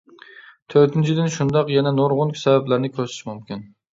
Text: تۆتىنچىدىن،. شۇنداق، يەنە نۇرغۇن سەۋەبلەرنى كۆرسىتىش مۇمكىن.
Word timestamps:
تۆتىنچىدىن،. 0.73 1.27
شۇنداق، 1.35 1.69
يەنە 1.75 1.93
نۇرغۇن 1.99 2.33
سەۋەبلەرنى 2.45 2.91
كۆرسىتىش 2.97 3.29
مۇمكىن. 3.31 3.63